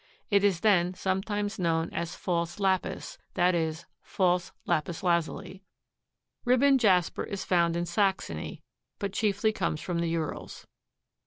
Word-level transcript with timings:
It 0.31 0.43
is 0.43 0.61
then 0.61 0.95
sometimes 0.95 1.59
known 1.59 1.91
as 1.93 2.15
"false 2.15 2.59
lapis," 2.59 3.19
that 3.35 3.53
is, 3.53 3.85
false 4.01 4.51
lapis 4.65 5.03
lazuli. 5.03 5.61
Ribbon 6.43 6.79
jasper 6.79 7.23
is 7.23 7.45
found 7.45 7.77
in 7.77 7.85
Saxony, 7.85 8.63
but 8.97 9.13
chiefly 9.13 9.51
comes 9.53 9.79
from 9.79 9.99
the 9.99 10.09
Urals. 10.09 10.65